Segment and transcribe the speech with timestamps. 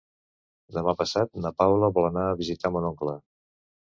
[0.77, 3.17] Demà passat na Paula vol anar a visitar mon oncle.